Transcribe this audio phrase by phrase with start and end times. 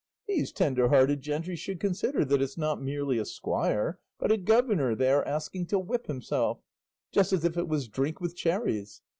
[0.27, 4.95] These tender hearted gentry should consider that it's not merely a squire, but a governor
[4.95, 6.57] they are asking to whip himself;
[7.11, 9.03] just as if it was 'drink with cherries.